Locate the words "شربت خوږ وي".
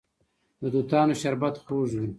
1.21-2.07